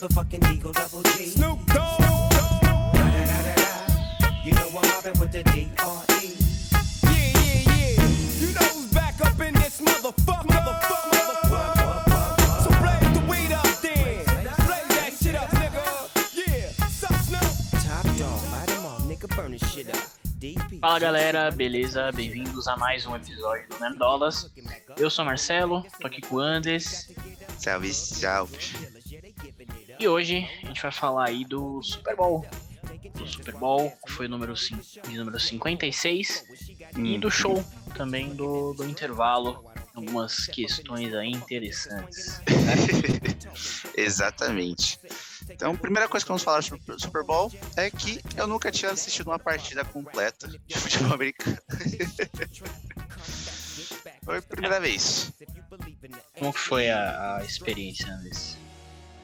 [0.00, 1.26] motherfucking Eagle Double G.
[1.26, 2.00] Snoop Dogg.
[4.42, 6.36] You know I'm mobbing with the D.R.E.
[7.02, 8.06] Yeah, yeah, yeah.
[8.40, 10.46] You know who's back up in this motherfucker.
[10.48, 12.62] Motherfucker, motherfucker.
[12.64, 14.24] So blaze the weed up then.
[14.24, 15.84] Blaze that shit up, nigga.
[16.34, 16.86] Yeah.
[16.88, 17.84] Sup, Snoop?
[17.84, 20.00] Top dog, light 'em off, nigga, burn this shit up.
[20.38, 20.80] DP.
[20.80, 22.10] Fala galera, beleza?
[22.12, 24.50] Bem-vindos a mais um episódio do Nerdolas.
[24.96, 27.10] Eu sou Marcelo, tô aqui com o Andes
[27.58, 28.56] Salve, salve.
[30.00, 32.46] E hoje a gente vai falar aí do Super Bowl.
[33.14, 36.44] Do Super Bowl, que foi o número, de número 56,
[36.96, 37.62] e do show
[37.94, 39.68] também do, do intervalo.
[39.94, 42.40] Algumas questões aí interessantes.
[43.94, 44.98] Exatamente.
[45.50, 48.70] Então, a primeira coisa que vamos falar sobre o Super Bowl é que eu nunca
[48.70, 51.58] tinha assistido uma partida completa de futebol americano.
[54.24, 55.32] Foi a primeira vez.
[56.38, 58.56] Como que foi a, a experiência, Andes?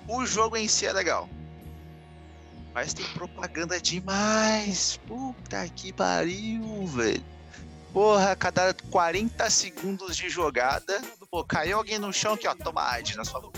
[0.08, 1.28] O jogo em si é legal.
[2.72, 5.00] Mas tem propaganda demais.
[5.06, 7.24] Puta que pariu, velho.
[7.92, 13.16] Porra, cada 40 segundos de jogada, pô, caiu alguém no chão aqui, ó, toma AIDS
[13.16, 13.56] na sua boca.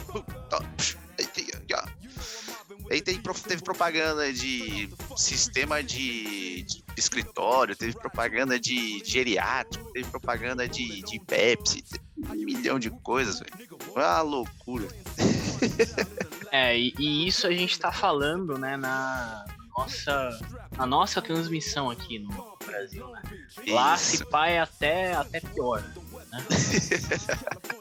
[2.90, 10.68] Aí tem, teve propaganda de sistema de, de escritório, teve propaganda de geriátrico, teve propaganda
[10.68, 11.84] de, de Pepsi,
[12.16, 13.76] um milhão de coisas, velho.
[13.94, 14.86] Uma loucura.
[16.50, 19.44] É, e, e isso a gente tá falando, né, na
[19.76, 20.38] nossa,
[20.76, 23.22] na nossa transmissão aqui no Brasil, né?
[23.68, 25.84] Lá se pá é até, até pior.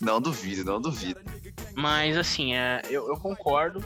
[0.00, 1.20] Não duvido, não duvido.
[1.74, 3.84] Mas assim, é, eu, eu concordo,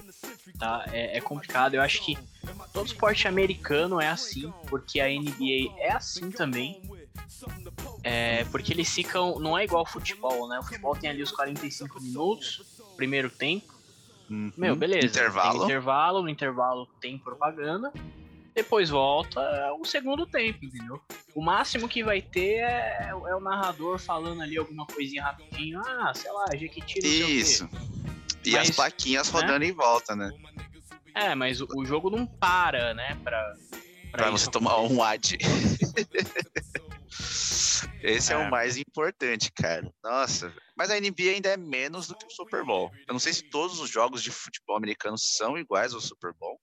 [0.58, 0.84] tá?
[0.92, 1.74] É, é complicado.
[1.74, 2.16] Eu acho que
[2.72, 6.82] todo esporte americano é assim, porque a NBA é assim também.
[8.02, 9.38] É, porque eles ficam.
[9.38, 10.58] Não é igual ao futebol, né?
[10.58, 12.62] O futebol tem ali os 45 minutos,
[12.96, 13.73] primeiro tempo.
[14.28, 15.00] Meu, beleza.
[15.00, 15.64] Tem Intervalo.
[15.64, 17.92] intervalo, no intervalo tem propaganda.
[18.54, 19.40] Depois volta
[19.80, 21.00] o segundo tempo, entendeu?
[21.34, 25.80] O máximo que vai ter é, é o narrador falando ali alguma coisinha rapidinho.
[25.84, 27.28] Ah, sei lá, Jequiti não.
[27.28, 27.68] Isso.
[28.44, 29.40] E Mas, as plaquinhas né?
[29.40, 30.30] rodando em volta, né?
[31.14, 33.18] É, mas o, o jogo não para, né?
[33.24, 33.56] Pra,
[34.12, 35.36] Pra isso você tomar um ad.
[38.06, 38.36] Esse é.
[38.36, 38.38] É.
[38.38, 39.90] o mais importante, cara.
[40.02, 40.54] Nossa.
[40.76, 42.90] Mas a NBA ainda é menos do que o Super Bowl.
[43.06, 46.60] Eu não sei se todos os jogos de futebol americano são iguais ao Super Bowl.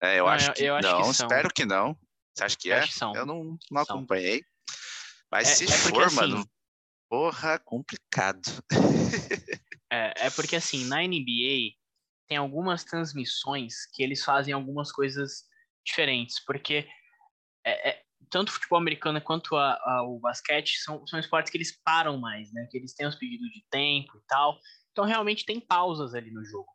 [0.00, 1.02] É, eu Não, acho eu- que eu acho não.
[1.02, 1.26] que são.
[1.26, 1.98] Espero que não.
[2.34, 2.86] Você acha que Eu é?
[2.86, 3.14] que são.
[3.14, 4.44] Eu não, não acompanhei.
[5.30, 6.48] Mas É- se é for, assim, mano,
[7.08, 8.42] porra, complicado.
[9.92, 11.76] É, é porque assim, na NBA
[12.26, 15.44] tem algumas transmissões que eles fazem algumas coisas
[15.86, 16.88] diferentes, porque
[17.64, 21.56] é- é- tanto o futebol americano quanto a- a- o basquete são, são esportes que
[21.58, 22.66] eles param mais, né?
[22.70, 24.58] Que eles têm os pedidos de tempo e tal.
[24.92, 26.68] Então realmente tem pausas ali no jogo.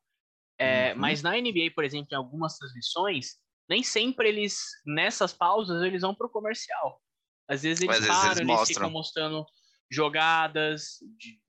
[0.57, 0.99] É, Uhum.
[0.99, 3.35] Mas na NBA, por exemplo, em algumas transmissões,
[3.69, 7.01] nem sempre eles, nessas pausas, eles vão pro comercial.
[7.47, 8.75] Às vezes eles Às vezes param, eles eles, mostram.
[8.75, 9.45] ficam mostrando
[9.89, 11.39] jogadas de-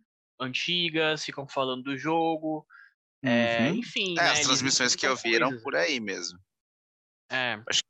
[0.41, 2.67] antigas, ficam falando do jogo.
[3.23, 3.75] É, Uhum.
[3.77, 4.13] enfim.
[4.19, 6.39] É, né, as eles transmissões que eu vi eram por aí mesmo.
[7.31, 7.83] É, Acho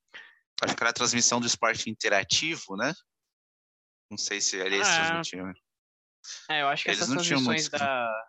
[0.67, 2.93] que era a transmissão do esporte interativo, né?
[4.11, 5.53] Não sei se era esse Ah, não tinham.
[6.51, 8.29] é, eu acho que Eles essas transmissões muito, da,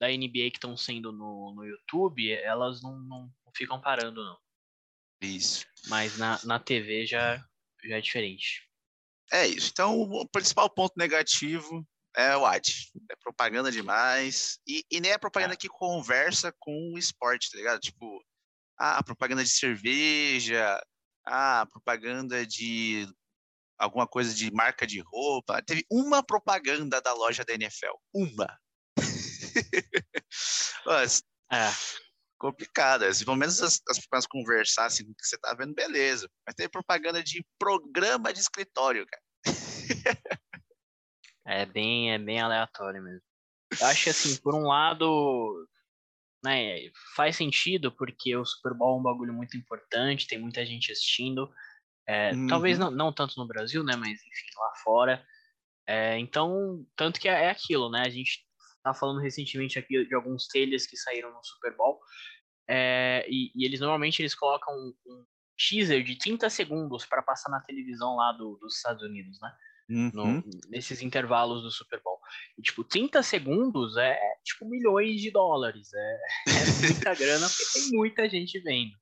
[0.00, 4.38] da NBA que estão sendo no, no YouTube, elas não, não ficam parando, não.
[5.20, 5.66] Isso.
[5.88, 7.36] Mas na, na TV já,
[7.84, 8.66] já é diferente.
[9.32, 9.70] É isso.
[9.72, 12.72] Então, o principal ponto negativo é o ad.
[13.10, 14.58] É propaganda demais.
[14.66, 15.56] E, e nem é propaganda É.
[15.56, 17.80] que conversa com o esporte, tá ligado?
[17.80, 18.22] Tipo,
[18.78, 20.80] ah, propaganda de cerveja,
[21.26, 23.06] ah, propaganda de
[23.78, 25.62] alguma coisa de marca de roupa.
[25.62, 27.94] Teve uma propaganda da loja da NFL.
[28.14, 28.58] Uma.
[30.86, 31.22] Mas,
[31.52, 31.70] É,
[32.38, 33.12] complicada.
[33.12, 36.28] Se pelo menos as, as propagandas conversassem com o que você tá vendo, beleza.
[36.46, 39.22] Mas tem propaganda de programa de escritório, cara.
[41.46, 43.22] é bem, é bem aleatório mesmo.
[43.80, 45.68] Eu acho que assim, por um lado,
[46.44, 50.92] né, faz sentido, porque o Super Bowl é um bagulho muito importante, tem muita gente
[50.92, 51.52] assistindo.
[52.08, 52.86] É, Talvez Uhum.
[52.86, 53.96] não, não tanto no Brasil, né?
[53.96, 55.26] Mas enfim, lá fora.
[55.86, 58.02] É, então, tanto que é, é aquilo, né?
[58.06, 58.44] A gente
[58.82, 62.00] tá falando recentemente aqui de alguns trailers que saíram no Super Bowl.
[62.68, 67.50] é, e, e eles normalmente eles colocam um, um teaser de 30 segundos para passar
[67.50, 69.52] na televisão lá do- dos Estados Unidos, né?
[69.88, 70.42] No- Uhum.
[70.68, 72.18] nesses intervalos do Super Bowl.
[72.58, 75.88] E, tipo, 30 segundos é, tipo milhões de dólares.
[75.94, 76.18] É,
[76.48, 78.92] é muita grana porque tem muita gente vendo.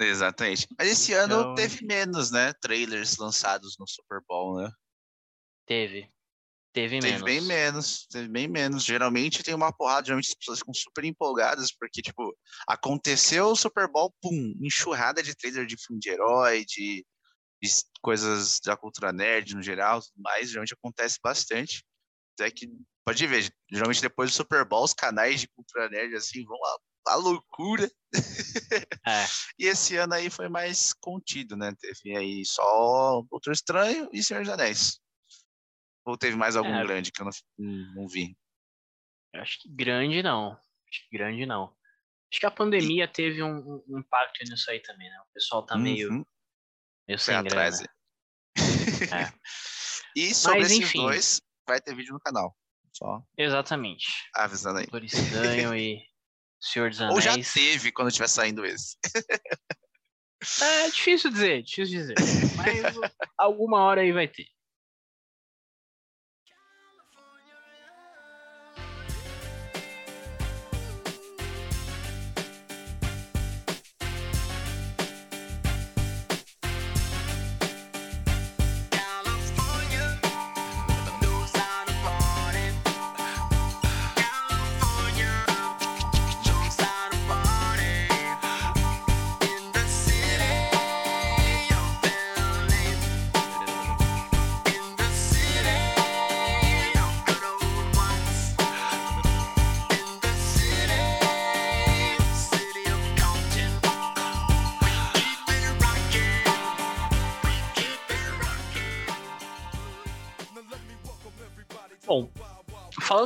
[0.00, 0.66] Exatamente.
[0.78, 2.52] Mas esse ano Então- teve menos, né?
[2.60, 4.70] Trailers lançados no Super Bowl, né?
[5.66, 6.08] Teve.
[6.72, 7.22] Teve Teve menos.
[7.22, 8.84] bem menos, teve bem menos.
[8.84, 12.36] Geralmente tem uma porrada, geralmente as pessoas ficam super empolgadas, porque, tipo,
[12.68, 17.02] aconteceu o Super Bowl, pum, enxurrada de trailer de filme de herói, de,
[18.02, 21.84] coisas da cultura nerd no geral, mais, geralmente acontece bastante.
[22.34, 22.68] Até que,
[23.04, 27.12] pode ver, geralmente depois do Super Bowl, os canais de cultura nerd, assim, vão à,
[27.12, 27.90] à loucura.
[29.06, 29.24] É.
[29.58, 31.72] E esse ano aí foi mais contido, né?
[31.80, 35.00] Teve aí só Doutor Estranho e Senhor dos Anéis.
[36.04, 36.84] Ou teve mais algum É.
[36.86, 37.32] grande que eu não,
[37.94, 38.36] não- vi?
[39.32, 40.52] Eu Acho que grande não.
[40.52, 41.74] Acho que grande não.
[42.30, 45.18] Acho que a pandemia teve um, um- impacto nisso aí também, né?
[45.20, 46.26] O pessoal tá Uhum, meio
[47.06, 47.80] pé sem atrás.
[47.80, 47.86] é.
[50.16, 50.98] e sobre Mas, esses enfim.
[51.02, 52.56] dois, vai ter vídeo no canal.
[52.92, 54.06] Só Exatamente.
[54.34, 54.86] avisando aí.
[54.86, 56.02] Doutor Estranho e
[56.60, 57.52] Senhor dos Ou já Anéis.
[57.52, 58.96] teve quando estiver saindo esse.
[60.62, 62.14] É difícil dizer, difícil dizer.
[62.56, 64.46] Mas alguma hora aí vai ter.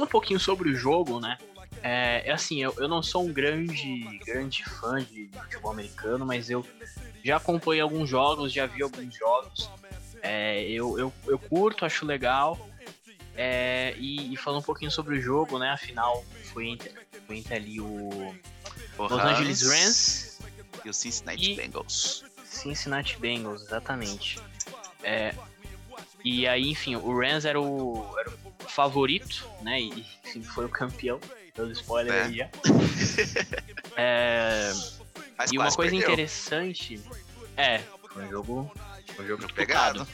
[0.00, 1.36] Falando um pouquinho sobre o jogo, né?
[1.82, 6.50] É, é assim, eu, eu não sou um grande, grande fã de futebol americano, mas
[6.50, 6.66] eu
[7.24, 9.70] já acompanhei alguns jogos, já vi alguns jogos.
[10.22, 12.58] É, eu, eu, eu curto, acho legal.
[13.36, 15.70] É, e, e falando um pouquinho sobre o jogo, né?
[15.70, 16.92] Afinal, foi entre,
[17.26, 18.34] foi entre ali o
[18.98, 20.38] O Los Angeles Rams
[20.84, 22.24] e o Cincinnati E- Bengals.
[22.44, 24.38] Cincinnati Bengals, exatamente.
[25.02, 25.34] É,
[26.22, 28.32] e aí, enfim, o Rams era o, era o
[28.84, 29.78] favorito, né?
[29.80, 30.04] E
[30.54, 31.20] foi o campeão.
[31.54, 32.22] Dando spoiler É.
[32.24, 32.48] aí já.
[33.96, 34.72] É,
[35.36, 36.08] Mas e uma coisa perdeu.
[36.12, 37.02] interessante.
[37.56, 37.80] É,
[38.12, 38.72] foi um jogo.
[39.14, 40.06] Foi um jogo pegado.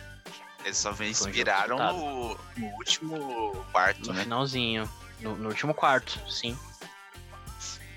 [0.64, 1.98] Eles só um jogo inspiraram disputado.
[1.98, 4.22] no, no último quarto, No né?
[4.24, 4.90] finalzinho.
[5.20, 6.58] No, no último quarto, sim.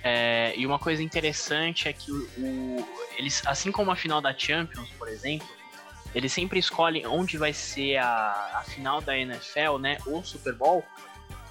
[0.04, 2.88] É, e uma coisa interessante é que o, o-
[3.18, 5.48] eles, assim como a final da Champions, por exemplo,
[6.14, 9.98] eles sempre escolhem onde vai ser a, a final da NFL, né?
[10.06, 10.84] Ou Super Bowl,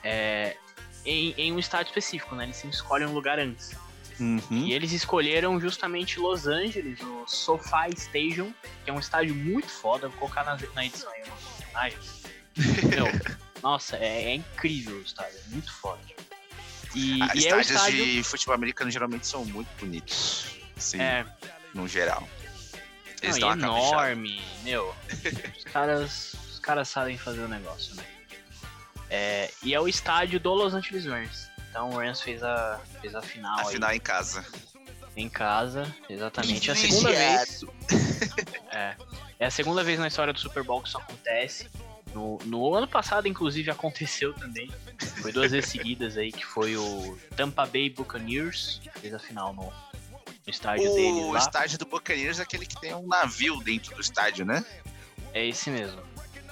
[0.02, 0.56] é,
[1.04, 2.44] em, em um estádio específico, né?
[2.44, 3.72] Eles sempre escolhem um lugar antes.
[4.20, 4.40] Uhum.
[4.50, 8.52] E eles escolheram justamente Los Angeles, o SoFi Stadium,
[8.84, 10.08] que é um estádio muito foda.
[10.08, 11.22] Vou colocar na, na edição aí
[11.70, 12.22] imagens.
[12.90, 13.06] Meu,
[13.62, 16.00] nossa, é, é incrível o estádio, é muito foda.
[16.96, 18.04] E, Ah, e é estádios estádio.
[18.04, 20.56] de futebol americano geralmente são muito bonitos.
[20.76, 21.24] Assim, É,
[21.72, 22.28] no geral.
[23.22, 24.12] Não, Eles e dão uma caprichada.
[24.12, 24.94] enorme, meu.
[25.56, 28.04] Os caras, os caras sabem fazer o negócio, né?
[29.10, 31.48] É, e é o estádio do Los Angeles Rams.
[31.70, 34.44] Então o Rams fez a, fez a final, aí Afinal, em casa.
[35.16, 36.68] em casa, exatamente.
[36.68, 37.64] É a segunda vez.
[37.64, 38.58] Privilegiado.
[38.70, 38.94] É.
[39.40, 41.68] É a segunda vez na história do Super Bowl que isso acontece.
[42.14, 44.70] No, no ano passado, inclusive, aconteceu também.
[45.22, 49.72] Foi duas vezes seguidas aí, que foi o Tampa Bay Buccaneers, fez a final no,
[50.48, 51.38] no estádio O lá.
[51.38, 54.64] estádio do Buccaneers é aquele que tem um navio dentro do estádio, né?
[55.34, 56.00] É esse mesmo.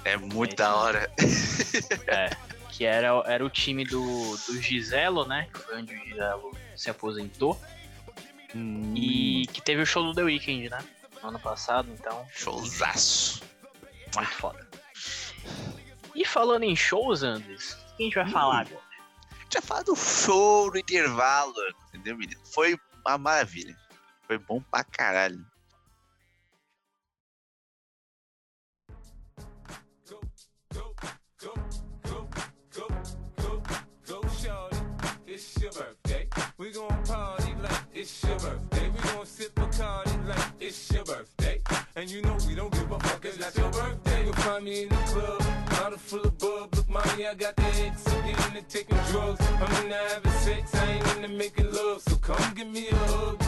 [0.05, 1.11] É muito Esse da hora.
[2.07, 2.31] É.
[2.71, 5.49] Que era, era o time do, do Giselo, né?
[5.51, 7.59] Foi onde o Giselo se aposentou.
[8.55, 8.93] Hum.
[8.95, 10.85] E que teve o show do The Weeknd, né?
[11.23, 12.27] No ano passado, então.
[12.35, 13.43] Showzaço.
[14.15, 14.69] Muito foda.
[16.15, 18.87] E falando em shows, Andres, o que a gente vai falar agora?
[19.51, 21.55] Já fala do show no intervalo,
[21.89, 22.41] entendeu, menino?
[22.53, 22.77] Foi
[23.07, 23.75] uma maravilha.
[24.27, 25.47] Foi bom pra caralho.
[35.29, 36.29] It's your birthday.
[36.57, 38.89] We gon' party like it's your birthday.
[38.89, 39.59] We gon' sip
[40.27, 41.61] Like it's your birthday.
[41.95, 44.25] And you know we don't give a fuck, it's not your birthday.
[44.25, 45.41] You'll find me in the club,
[45.71, 46.75] bottle full of bub.
[46.75, 48.07] Look, mommy, I got the X.
[48.09, 49.41] I'm getting into taking drugs.
[49.41, 50.93] I'm into having sex, I
[51.23, 52.03] ain't making love.
[52.09, 53.39] So come give me a hug,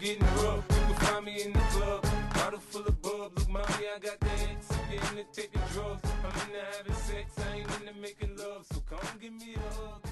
[0.00, 0.64] getting rough.
[0.70, 3.32] You can find me in the club, bottle full of bub.
[3.36, 4.30] Look, mommy, I got the.
[4.30, 6.02] I'm getting into taking drugs.
[6.24, 8.64] I'm having sex, I ain't making love.
[8.72, 10.02] So come give me a hug,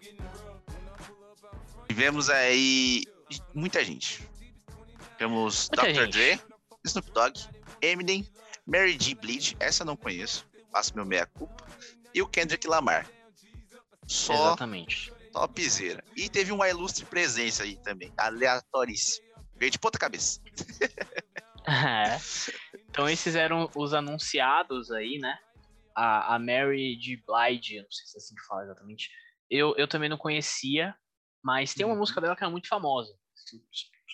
[0.00, 0.62] getting rough.
[1.88, 3.04] Tivemos aí
[3.52, 4.31] muita gente.
[5.22, 5.94] Temos Muita Dr.
[5.94, 6.10] gente.
[6.10, 6.40] Dre,
[6.84, 7.38] Snoop Dogg,
[7.80, 8.28] Eminem,
[8.66, 9.14] Mary J.
[9.14, 11.64] Bleed, essa eu não conheço, faço meu meia-culpa.
[12.12, 13.08] e o Kendrick Lamar.
[14.08, 15.12] Só Exatamente.
[15.32, 16.02] topzera.
[16.16, 19.24] E teve uma ilustre presença aí também, aleatoríssima.
[19.54, 20.40] Veio de ponta cabeça.
[21.64, 22.18] É.
[22.90, 25.38] Então esses eram os anunciados aí, né?
[25.96, 27.22] A, a Mary G.
[27.24, 29.08] Blige, eu não sei se é assim que fala exatamente.
[29.48, 30.92] Eu, eu também não conhecia,
[31.40, 32.00] mas tem uma Uhum.
[32.00, 33.14] música dela que é muito famosa.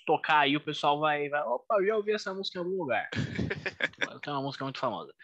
[0.08, 1.42] Tocar aí, o pessoal vai, vai.
[1.42, 3.10] Opa, eu já ouvi essa música em algum lugar.
[4.22, 5.14] Tem uma música muito famosa.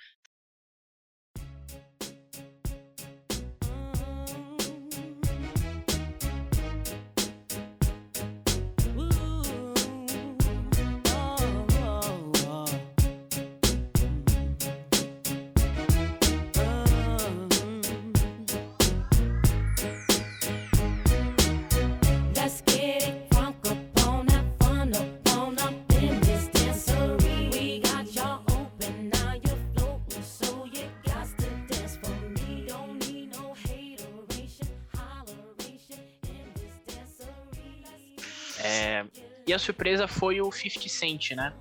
[39.55, 41.53] A surpresa foi o 50 Cent, né?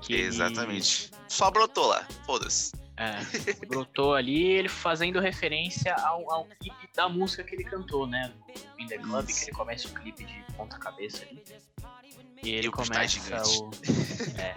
[0.00, 1.10] Que ele- Exatamente.
[1.28, 2.72] Só brotou lá, foda-se.
[2.96, 3.16] É,
[3.66, 8.30] brotou ali, ele fazendo referência ao, ao clipe da música que ele cantou, né?
[8.78, 11.42] In the Club, que ele começa o clipe de ponta cabeça ali.
[12.42, 13.70] E ele tá começa o.
[14.38, 14.54] É.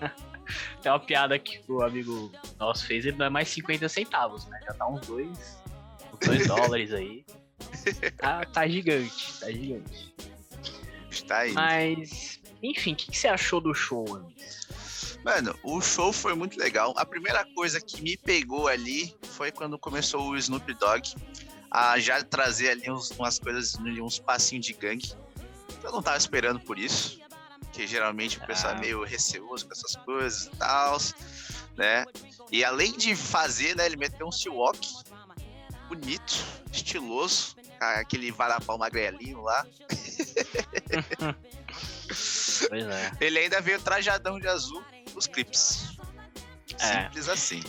[0.80, 4.60] Tem uma piada que o amigo nosso fez, ele não é mais 50 centavos, né?
[4.66, 5.62] Já tá uns 2
[6.24, 7.24] dois dólares aí.
[8.16, 10.14] Tá, tá gigante, tá gigante.
[11.14, 11.52] Está aí.
[11.52, 14.04] Mas, enfim, o que, que você achou do show?
[15.24, 16.92] Mano, o show foi muito legal.
[16.96, 21.14] A primeira coisa que me pegou ali foi quando começou o Snoop Dogg
[21.70, 25.12] a já trazer ali uns- umas coisas, uns passinhos de gangue.
[25.82, 27.18] Eu não tava esperando por isso,
[27.72, 28.80] que geralmente o pessoal é Ah.
[28.80, 30.98] meio receoso com essas coisas e tal,
[31.76, 32.04] né?
[32.52, 34.86] E além de fazer, né, ele meteu um Seawalk
[35.88, 37.56] bonito, estiloso,
[38.00, 39.66] aquele varapau magrelinho lá.
[42.68, 43.12] Pois é.
[43.20, 44.82] Ele ainda veio trajadão de azul
[45.14, 45.96] nos clipes.
[46.80, 47.02] É.
[47.04, 47.62] Simples assim.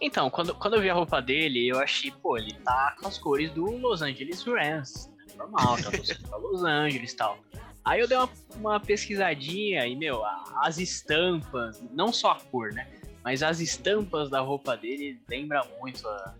[0.00, 3.18] Então, quando, quando eu vi a roupa dele, eu achei, pô, ele tá com as
[3.18, 5.10] cores do Los Angeles Rams.
[5.36, 7.38] Normal, tá torcendo pra Los Angeles e tal.
[7.84, 10.22] Aí eu dei uma, uma pesquisadinha e, meu,
[10.62, 12.86] as estampas, não só a cor, né?
[13.22, 16.34] Mas as estampas da roupa dele lembram muito a-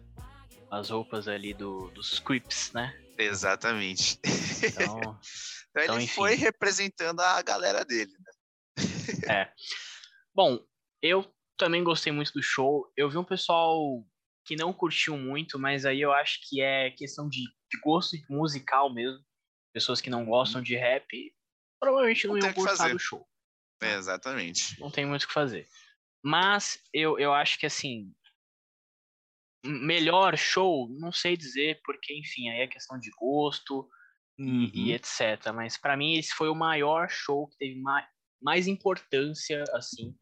[0.74, 2.98] as roupas ali do, dos Crips, né?
[3.18, 4.18] Exatamente.
[4.62, 5.18] Então,
[5.70, 6.14] Então, Então, ele enfim.
[6.14, 8.12] foi representando a galera dele.
[9.26, 9.52] né?
[10.34, 10.58] Bom,
[11.02, 11.24] eu
[11.56, 12.90] também gostei muito do show.
[12.96, 14.04] Eu vi um pessoal
[14.44, 18.92] que não curtiu muito, mas aí eu acho que é questão de, de gosto musical
[18.92, 19.24] mesmo.
[19.72, 21.06] Pessoas que não gostam de rap
[21.80, 23.26] provavelmente não, Não iam gostar do show.
[23.82, 24.80] É, exatamente.
[24.80, 25.68] Não tem muito o que fazer.
[26.22, 28.12] Mas eu, eu acho que assim.
[29.64, 33.88] Melhor show, não sei dizer, porque, enfim, aí é questão de gosto
[34.38, 34.94] e, e Uhum.
[34.94, 35.52] etc.
[35.54, 38.06] Mas pra mim esse foi o maior show que teve mais,
[38.42, 40.14] mais importância, assim,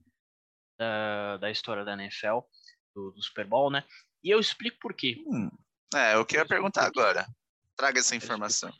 [0.78, 2.40] da, da história da NFL,
[2.94, 3.84] do, do Super Bowl, né?
[4.22, 5.16] E eu explico por quê.
[5.26, 5.50] Hum.
[5.94, 7.26] É, eu queria Mas perguntar agora.
[7.76, 8.72] Traga essa informação.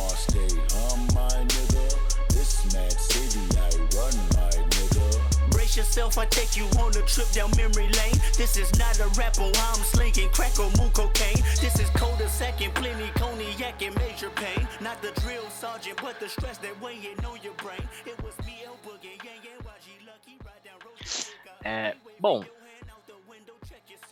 [5.91, 8.19] yourself, I take you on a trip down memory lane.
[8.37, 11.43] This is not a rapper, I'm slinging crack or moon cocaine.
[11.59, 14.67] This is cold as second, plenty cognac and major pain.
[14.79, 17.83] Not the drill sergeant, but the stress that weighing on your brain.
[18.05, 20.95] It was me, El Boogie, yeah, yeah, YG Lucky, right down road
[21.63, 22.45] É, bom,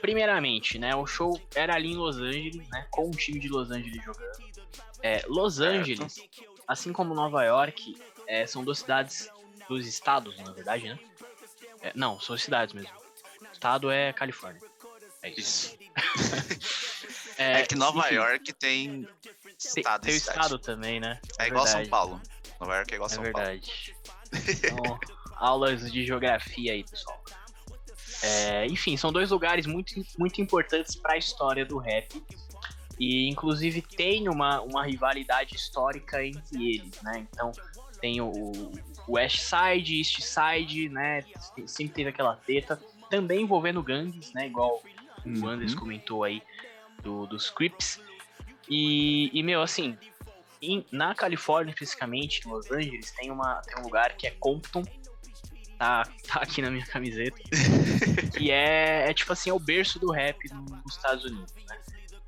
[0.01, 0.95] primeiramente, né?
[0.95, 2.87] O show era ali em Los Angeles, né?
[2.91, 4.37] Com o time de Los Angeles jogando.
[5.01, 5.61] É, Los.
[5.61, 6.21] Angeles,
[6.67, 7.95] assim como Nova York,
[8.27, 9.29] é, são duas cidades
[9.69, 10.99] dos estados, na verdade, né?
[11.81, 12.91] É, não, são cidades mesmo.
[13.41, 14.61] O estado é Califórnia.
[15.21, 15.77] É isso.
[15.77, 15.79] Isso.
[17.37, 19.07] É, que Nova enfim, York tem tem,
[19.57, 20.39] estado tem o cidade.
[20.39, 21.21] estado também, né?
[21.39, 22.21] É igual São verdade, Paulo.
[22.59, 23.37] Nova York é igual É São Paulo.
[23.37, 23.95] verdade.
[24.33, 24.99] Então,
[25.37, 27.23] aulas de geografia aí, pessoal.
[28.21, 32.21] É, enfim, são dois lugares muito, muito importantes para a história do rap.
[32.99, 37.25] E, inclusive, tem uma, uma rivalidade histórica entre eles, né?
[37.31, 37.53] Então,
[38.01, 38.71] tem o, o
[39.13, 41.23] West Side, East Side, né?
[41.65, 42.81] Sempre teve aquela treta.
[43.09, 44.47] Também envolvendo gangues, né?
[44.47, 44.81] Igual
[45.25, 45.47] o Uhum.
[45.47, 46.41] Anders comentou aí
[47.03, 47.99] do, dos Crips.
[48.69, 49.97] E, e, meu, assim,
[50.61, 54.83] em- na Califórnia, especificamente, em Los Angeles, tem, uma, tem um lugar que é Compton,
[55.77, 57.37] tá, tá aqui na minha camiseta.
[58.37, 61.77] que é, é tipo assim, é o berço do rap no- nos Estados Unidos, né?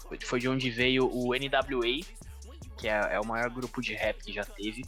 [0.07, 2.03] Foi- Foi de onde veio o NWA,
[2.77, 4.83] que é, é o maior grupo de rap que já teve,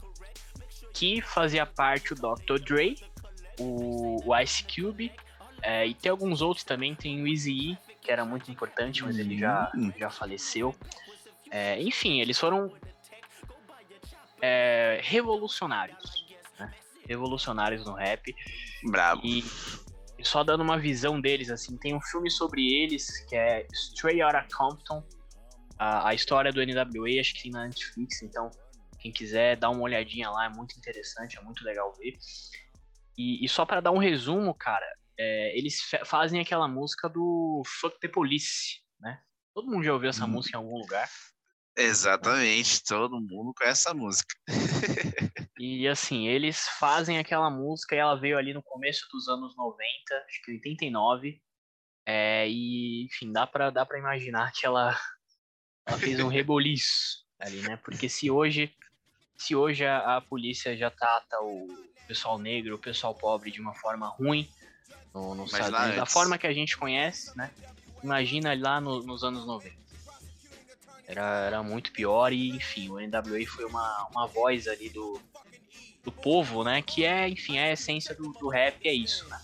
[0.94, 2.60] que fazia parte o Dr.
[2.64, 2.96] Dre,
[3.60, 5.12] o, o Ice Cube,
[5.62, 9.38] é, e tem alguns outros também, tem o Eazy-E, que era muito importante, mas ele
[9.38, 9.92] já, Hum.
[9.98, 10.76] já faleceu.
[11.50, 12.72] É, enfim, eles foram
[14.42, 16.26] é, revolucionários,
[16.60, 16.72] né?
[17.08, 18.36] Revolucionários no rap.
[18.84, 19.22] Brabo.
[19.24, 19.44] E,
[20.20, 24.22] e só dando uma visão deles, assim, tem um filme sobre eles que é Stray
[24.22, 25.04] Outta Compton,
[25.80, 28.52] a, a história do NWA, acho que tem na Netflix, então
[29.03, 32.17] quem quiser dar uma olhadinha lá, é muito interessante, é muito legal ver.
[33.17, 34.86] E, e só pra dar um resumo, cara,
[35.19, 39.22] é, eles fa- fazem aquela música do Fuck the Police, né?
[39.53, 40.29] Todo mundo já ouviu essa Hum.
[40.29, 41.10] música em algum lugar.
[41.77, 44.33] Exatamente, todo mundo conhece essa música.
[45.60, 50.15] E assim, eles fazem aquela música e ela veio ali no começo dos anos 90,
[50.27, 51.39] acho que 89.
[52.07, 54.98] É, e, enfim, dá pra, dá pra imaginar que ela,
[55.88, 57.77] ela fez um reboliço ali, né?
[57.77, 58.75] Porque se hoje,
[59.38, 61.68] se hoje a, a polícia já trata o
[62.08, 64.50] pessoal negro, o pessoal pobre de uma forma ruim,
[65.13, 66.13] no, nos Mas da antes.
[66.13, 67.52] forma que a gente conhece, né?
[68.04, 69.75] Imagina lá no- nos anos 90.
[71.08, 75.20] Era, era muito pior e, enfim, o NWA foi uma, uma voz ali do,
[76.04, 76.82] do povo, né?
[76.82, 79.40] Que é, enfim, é a essência do, do rap, é isso, né?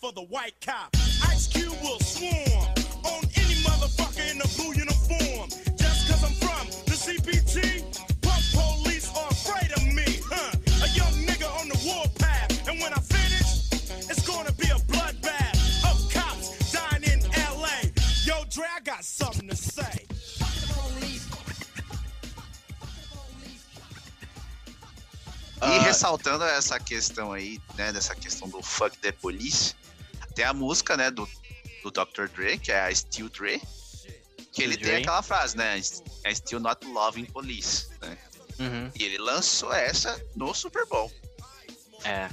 [0.00, 0.94] For the white cop.
[1.28, 2.68] Ice Cube will swarm
[3.04, 5.48] on any motherfucker in a blue uniform.
[5.76, 7.82] Just cause I'm from the CPT,
[8.22, 10.52] punk police are afraid of me, huh?
[10.84, 13.70] A young nigga on the warpath, and when I finish,
[14.10, 17.20] it's gonna be a bloodbath of cops dying in
[17.54, 17.90] LA.
[18.24, 20.06] Yo, Dre, I got something to say.
[25.58, 25.78] E Ah.
[25.82, 29.74] ressaltando essa questão aí, né, dessa questão do fuck the police,
[30.36, 31.26] tem a música, né, do,
[31.82, 32.28] do Dr.
[32.28, 33.60] Dre, que é a Still Dre,
[34.52, 34.86] que ele Dre.
[34.90, 38.16] tem aquela frase, né, I still not loving police, né?
[38.58, 38.90] Uhum.
[38.94, 41.10] E ele lançou essa no Super Bowl.
[42.04, 42.28] É.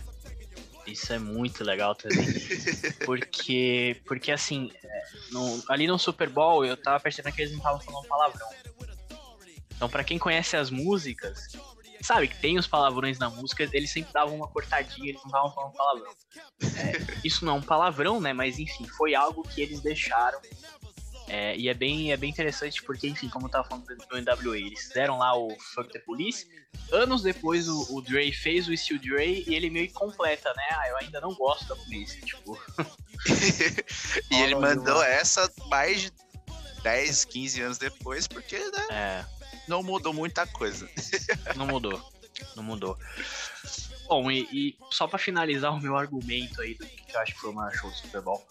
[0.86, 2.26] Isso é muito legal também.
[3.06, 7.60] porque, porque assim, é, no- ali no Super Bowl eu tava percebendo que eles não
[7.60, 8.48] estavam falando palavrão.
[9.76, 11.48] Então, pra quem conhece as músicas,
[12.04, 15.52] sabe que tem os palavrões na música, eles sempre davam uma cortadinha, eles não estavam
[15.52, 16.12] falando palavrão.
[16.62, 18.34] É, isso não é um palavrão, né?
[18.34, 20.39] Mas enfim, foi algo que eles deixaram.
[21.28, 24.58] É, e é bem, é bem interessante porque, enfim, como eu tava falando do NWA,
[24.58, 26.46] eles fizeram lá o Fuck the Police.
[26.92, 30.68] Anos depois o, o Dre fez o Still Dre e ele meio que completa, né?
[30.72, 32.20] Ah, eu ainda não gosto da polícia.
[32.22, 32.62] Tipo,
[34.30, 36.12] e ele mandou essa mais de
[36.84, 39.26] 10, 15 anos depois, porque né, é,
[39.67, 40.89] não mudou muita coisa.
[41.56, 42.02] não mudou.
[42.56, 42.97] Não mudou.
[44.08, 47.39] Bom, e, e só pra finalizar o meu argumento aí do que eu acho que
[47.39, 48.45] foi o maior show do Super Bowl.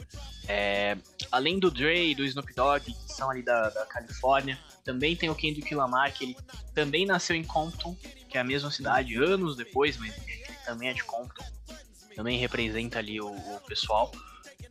[0.49, 0.97] é,
[1.31, 5.29] além do Dre e do Snoop Dogg, que são ali da, da Califórnia, também tem
[5.31, 6.37] o Kendrick Lamar, que ele
[6.75, 7.97] também nasceu em Compton,
[8.29, 11.45] que é a mesma cidade, anos depois, mas ele também é de Compton.
[12.15, 14.13] Também representa ali o, o pessoal.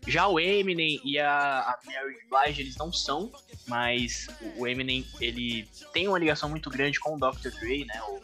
[0.07, 2.17] Já o Eminem e a, a Mary.
[2.29, 3.31] Blige, eles não são,
[3.67, 4.27] mas
[4.57, 7.49] o- Eminem, ele tem uma ligação muito grande com o Dr.
[7.59, 8.01] Dre, né?
[8.03, 8.21] O-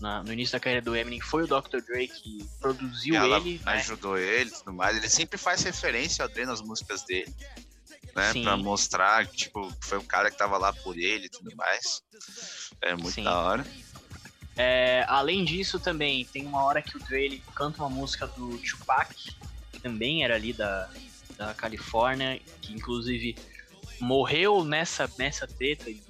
[0.00, 1.80] na- no início da carreira do Eminem foi o Dr.
[1.86, 3.72] Dre que produziu Ela ele, né?
[3.74, 4.96] ajudou ele e tudo mais.
[4.96, 7.32] Ele sempre faz referência ao Dre nas músicas dele.
[8.14, 8.42] Né, Sim.
[8.42, 12.02] pra mostrar que tipo, foi o cara que tava lá por ele e tudo mais.
[12.82, 13.24] É muito Sim.
[13.24, 13.66] da hora.
[14.54, 18.58] É, além disso, também tem uma hora que o Dre ele canta uma música do
[18.58, 19.14] Tupac,
[19.82, 20.90] também era ali da,
[21.36, 23.36] da Califórnia, que inclusive
[24.00, 26.02] morreu nessa, nessa treta de,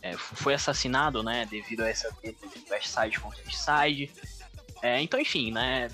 [0.00, 4.12] é, foi assassinado, né, devido a essa treta de West Side contra East Side.
[4.82, 5.88] É, então, enfim, né,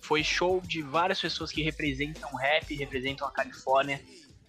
[0.00, 4.00] foi show de várias pessoas que representam o rap, representam a Califórnia.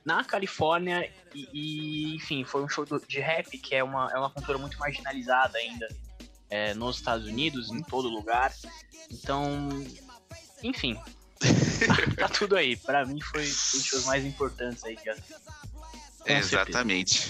[0.03, 4.17] Na Califórnia, e, e, enfim, foi um show do- de rap que é uma, é
[4.17, 5.87] uma cultura muito marginalizada ainda
[6.49, 8.53] é, nos Estados Unidos, em todo lugar.
[9.09, 9.67] Então,
[10.61, 10.95] enfim,
[12.17, 12.75] tá tudo aí.
[12.75, 15.09] Pra mim foi um dos shows mais importantes aí que
[16.25, 16.55] certeza.
[16.55, 17.29] Exatamente.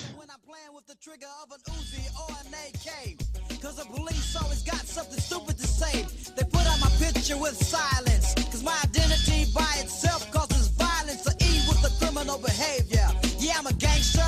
[3.62, 6.06] Cause the police always got something stupid to say.
[6.36, 8.36] They put out my picture with silence.
[8.52, 11.24] Cause my identity by itself causes violence.
[11.24, 13.08] The E with the criminal behavior.
[13.40, 14.28] Yeah, I'm a gangster,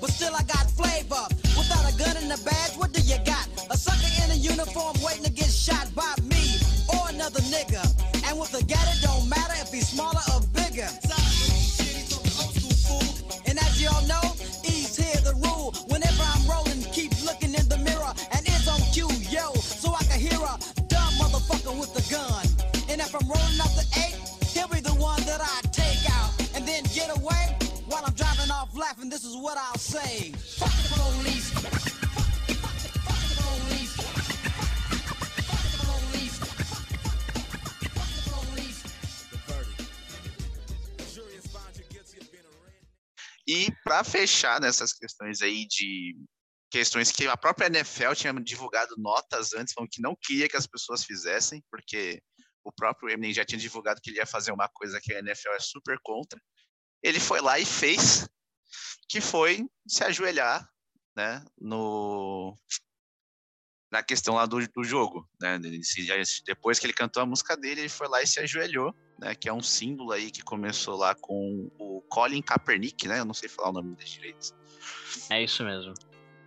[0.00, 1.24] but still I got flavor.
[1.56, 3.46] Without a gun and a badge, what do you got?
[3.70, 6.58] A sucker in a uniform waiting to get shot by me
[6.90, 7.81] or another nigga.
[44.12, 46.14] Fechar nessas questões aí de
[46.70, 50.66] questões que a própria NFL tinha divulgado notas antes, falando que não queria que as
[50.66, 52.22] pessoas fizessem, porque
[52.62, 55.52] o próprio Eminem já tinha divulgado que ele ia fazer uma coisa que a NFL
[55.52, 56.38] é super contra.
[57.02, 58.28] Ele foi lá e fez,
[59.08, 60.66] que foi se ajoelhar,
[61.16, 62.56] né, no
[63.92, 65.60] na questão lá do, do jogo, né?
[65.82, 69.34] Se- depois que ele cantou a música dele, ele foi lá e se ajoelhou, né?
[69.34, 73.20] Que é um símbolo aí que começou lá com o Colin Kaepernick, né?
[73.20, 74.54] Eu não sei falar o nome dele direito.
[75.30, 75.92] É isso mesmo.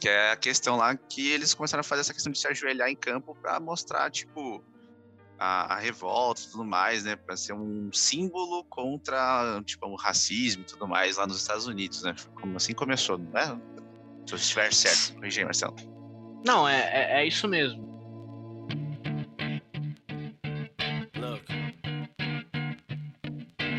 [0.02, 2.90] Que é a questão lá que eles começaram a fazer essa questão de se ajoelhar
[2.90, 4.64] em campo para mostrar, tipo,
[5.38, 7.16] a, a revolta e tudo mais, né?
[7.16, 12.02] Para ser um símbolo contra, tipo, o racismo e tudo mais lá nos Estados Unidos,
[12.02, 12.16] né?
[12.34, 13.56] Como assim começou, né?
[14.26, 15.76] Se eu estiver certo, corrigi aí, Marcelo.
[16.46, 17.84] Não, é, é, é isso mesmo.
[21.16, 21.42] Look,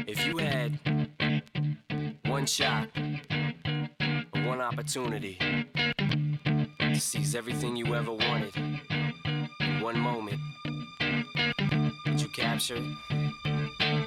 [0.08, 0.80] if you had
[2.26, 2.88] one shot,
[4.44, 5.38] one opportunity
[6.80, 10.40] to seize everything you ever wanted in one moment,
[12.16, 13.15] you capture it?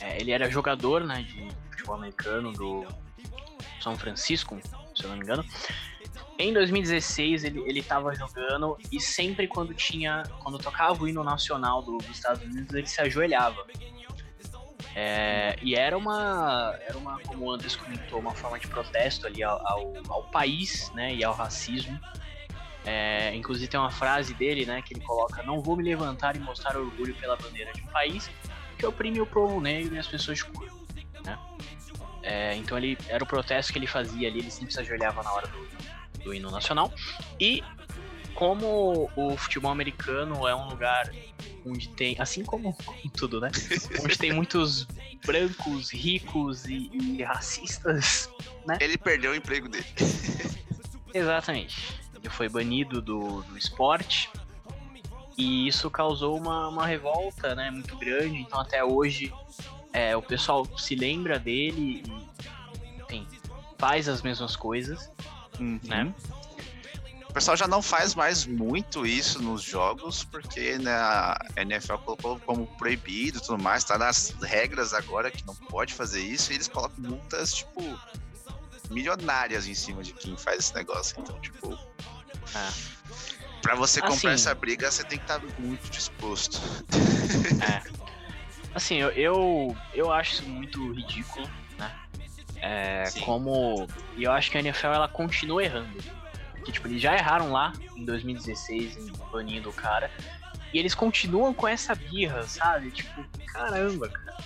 [0.00, 1.22] é, ele era jogador, né?
[1.22, 2.86] De futebol americano do
[3.80, 4.58] São Francisco,
[4.94, 5.44] se eu não me engano.
[6.38, 10.22] Em 2016 ele, ele tava jogando e sempre quando tinha.
[10.42, 13.66] Quando tocava o hino nacional do- dos Estados Unidos, ele se ajoelhava.
[14.94, 19.60] É, e era uma, era uma, como o comentou, uma forma de protesto ali ao,
[19.66, 21.98] ao, ao país, né, e ao racismo.
[22.84, 26.38] É, inclusive tem uma frase dele, né, que ele coloca: "Não vou me levantar e
[26.38, 28.30] mostrar orgulho pela bandeira de um país
[28.76, 30.70] que oprime o povo negro e as pessoas de cor",
[31.24, 31.38] né?
[32.22, 35.32] É, então ele era o protesto que ele fazia ali, ele sempre se ajoelhava na
[35.32, 36.92] hora do, do hino nacional.
[37.38, 37.62] E
[38.34, 41.10] como o futebol americano é um lugar
[41.64, 42.76] onde tem, assim como,
[43.16, 43.50] tudo, né?
[44.02, 44.86] Onde tem muitos
[45.24, 48.30] brancos, ricos e, e racistas.
[48.80, 49.86] Ele perdeu o emprego dele.
[51.12, 52.00] Exatamente.
[52.14, 54.30] Ele foi banido do, do esporte.
[55.36, 58.38] E isso causou uma, uma revolta, né, muito grande.
[58.38, 59.32] Então até hoje
[59.92, 63.26] é, o pessoal se lembra dele e enfim,
[63.78, 65.10] faz as mesmas coisas,
[65.84, 66.14] né?
[67.28, 72.40] O pessoal já não faz mais muito isso nos jogos, porque né, a NFL colocou
[72.40, 76.54] como proibido e tudo mais, tá nas regras agora que não pode fazer isso, e
[76.54, 77.82] eles colocam multas, tipo,
[78.90, 81.14] milionárias em cima de quem faz esse negócio.
[81.20, 81.78] Então, tipo,
[82.54, 82.95] É.
[83.66, 86.60] pra você comprar Assim- essa briga, você tem que estar muito disposto.
[88.72, 91.48] Assim, eu, eu, eu acho isso muito ridículo,
[91.78, 91.90] né?
[92.56, 93.20] É, Sim.
[93.20, 93.88] como.
[94.16, 95.98] E eu acho que a NFL ela continua errando.
[96.64, 100.10] Que, tipo, eles já erraram lá em 2016 em banindo o cara.
[100.72, 102.90] E eles continuam com essa birra, sabe?
[102.90, 104.36] Tipo, caramba, cara.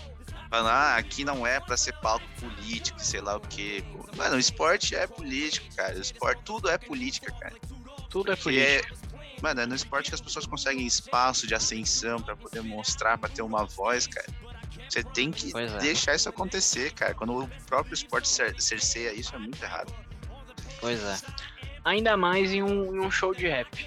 [0.49, 3.85] Falando, ah, aqui não é pra ser palco político, sei lá o quê.
[4.17, 5.97] Mano, o esporte é político, cara.
[5.97, 7.55] O esporte, tudo é política, cara.
[8.09, 8.95] Tudo é Que política.
[9.43, 13.29] Mano, é no esporte que as pessoas conseguem espaço de ascensão pra poder mostrar, pra
[13.29, 14.27] ter uma voz, cara.
[14.89, 15.79] Você tem que é.
[15.79, 17.15] deixar isso acontecer, cara.
[17.15, 19.93] Quando o próprio esporte cer- cerceia isso, é muito errado.
[20.81, 21.17] Pois é.
[21.85, 23.87] Ainda mais em um, em um show de rap.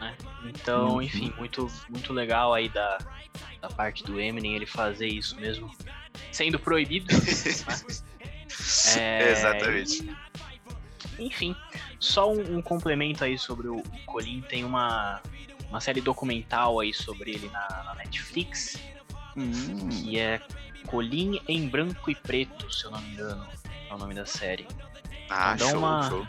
[0.00, 0.16] Né?
[0.46, 1.02] Então, Uhum.
[1.02, 2.98] enfim, muito, muito legal aí da,
[3.60, 5.70] da parte do Eminem ele fazer isso mesmo.
[6.30, 7.06] Sendo proibido.
[7.14, 8.98] né?
[8.98, 10.16] É, Exatamente.
[11.26, 11.54] Enfim,
[11.98, 14.40] só um, um complemento aí sobre o Colin.
[14.42, 15.20] Tem uma,
[15.68, 18.78] uma série documental aí sobre ele na, na Netflix,
[19.36, 20.40] Hum, que é
[20.86, 23.46] Colin em Branco e Preto, se eu não me engano,
[23.88, 24.66] é o nome da série.
[25.30, 26.26] ah, dá show, uma- show.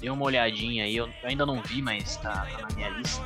[0.00, 3.22] Dê uma olhadinha aí, eu eu ainda não vi, mas tá, tá na minha lista.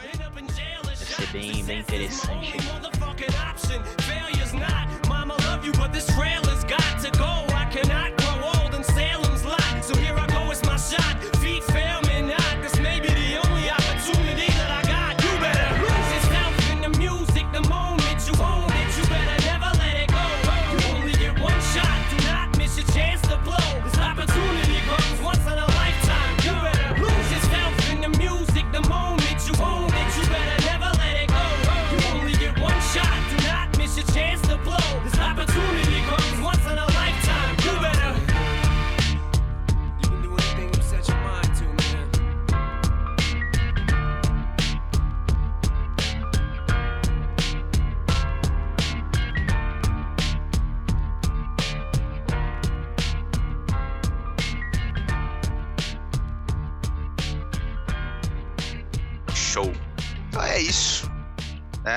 [0.84, 2.58] Deve ser bem, bem interessante aí.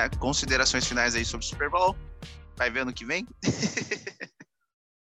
[0.08, 1.96] Considerações finais aí sobre o Super Bowl.
[2.56, 3.26] Vai ver ano que vem?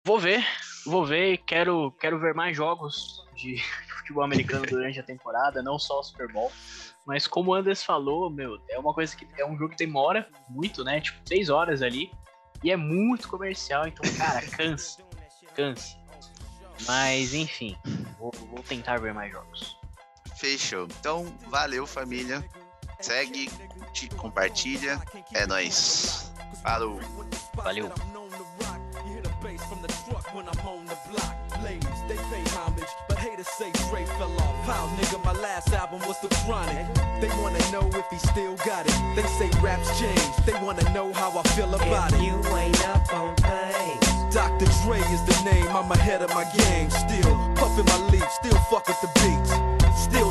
[0.06, 0.44] Vou ver,
[0.88, 3.62] vou ver, quero, quero ver mais jogos de
[4.00, 6.52] futebol americano durante a temporada, não só o Super Bowl.
[7.06, 10.28] Mas como o Anders falou, meu, é uma coisa que é um jogo que demora
[10.50, 11.00] muito, né?
[11.00, 12.12] Tipo, três horas ali.
[12.64, 15.04] E é muito comercial, então, cara, cansa.
[15.56, 15.98] Cansa.
[16.88, 17.78] Mas, enfim,
[18.18, 19.78] vou, vou tentar ver mais jogos.
[20.38, 20.88] Fechou.
[21.00, 22.44] Então, valeu, família.
[23.00, 23.50] Segue,
[23.90, 25.02] curte, compartilha.
[25.34, 26.32] É nóis.
[26.64, 27.00] Falou.
[27.56, 27.92] Valeu.
[29.06, 31.36] You hear the bass from the truck when I'm on the block.
[31.64, 34.66] Ladies, they pay homage, but haters say Dre fell off.
[34.66, 36.86] How, nigga, my last album was The Chronic.
[37.22, 38.96] They wanna know if he still got it.
[39.16, 40.22] They say raps change.
[40.46, 42.22] They wanna know how I feel about it.
[42.22, 44.34] You ain't up on things.
[44.34, 44.66] Dr.
[44.84, 46.90] Dre is the name, I'm ahead of my game.
[46.90, 49.69] Still puffin' my leaf, still fuck with the beats.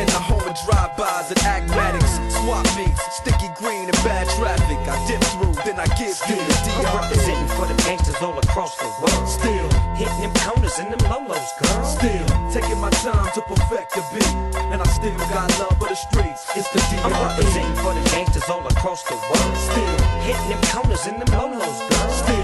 [0.00, 4.78] In the home of drive-bys and acmatics, swap meets, sticky green and bad traffic.
[4.90, 6.98] I dip through, then I give you the I'm DR.
[6.98, 9.28] representing for the gangsters all across the world.
[9.28, 11.84] Still, Hitting them corners and them lolos, girl.
[11.86, 14.34] still taking my time to perfect the beat,
[14.74, 16.42] and I still got love for the streets.
[16.58, 17.30] It's the I'm DR.
[17.30, 19.54] representing for the gangsters all across the world.
[19.70, 19.96] Still.
[20.26, 22.10] Hitting them corners and them lolos, girl.
[22.10, 22.43] Still